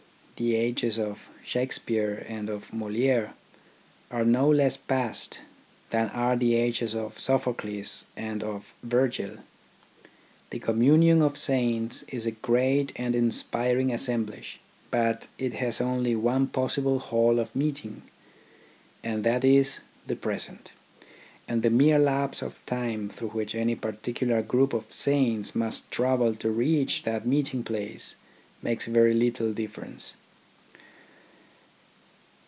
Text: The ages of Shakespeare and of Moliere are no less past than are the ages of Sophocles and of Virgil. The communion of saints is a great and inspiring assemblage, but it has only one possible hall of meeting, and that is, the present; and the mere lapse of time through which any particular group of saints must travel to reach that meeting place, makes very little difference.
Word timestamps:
The 0.43 0.55
ages 0.55 0.97
of 0.97 1.29
Shakespeare 1.45 2.25
and 2.27 2.49
of 2.49 2.73
Moliere 2.73 3.35
are 4.09 4.25
no 4.25 4.49
less 4.49 4.75
past 4.75 5.37
than 5.91 6.09
are 6.09 6.35
the 6.35 6.55
ages 6.55 6.95
of 6.95 7.19
Sophocles 7.19 8.05
and 8.17 8.41
of 8.41 8.73
Virgil. 8.81 9.37
The 10.49 10.57
communion 10.57 11.21
of 11.21 11.37
saints 11.37 12.01
is 12.07 12.25
a 12.25 12.31
great 12.31 12.91
and 12.95 13.15
inspiring 13.15 13.93
assemblage, 13.93 14.59
but 14.89 15.27
it 15.37 15.53
has 15.53 15.79
only 15.79 16.15
one 16.15 16.47
possible 16.47 16.97
hall 16.97 17.37
of 17.37 17.55
meeting, 17.55 18.01
and 19.03 19.23
that 19.23 19.45
is, 19.45 19.81
the 20.07 20.15
present; 20.15 20.71
and 21.47 21.61
the 21.61 21.69
mere 21.69 21.99
lapse 21.99 22.41
of 22.41 22.59
time 22.65 23.09
through 23.09 23.29
which 23.29 23.53
any 23.53 23.75
particular 23.75 24.41
group 24.41 24.73
of 24.73 24.91
saints 24.91 25.53
must 25.53 25.91
travel 25.91 26.33
to 26.37 26.49
reach 26.49 27.03
that 27.03 27.27
meeting 27.27 27.61
place, 27.63 28.15
makes 28.63 28.87
very 28.87 29.13
little 29.13 29.53
difference. 29.53 30.15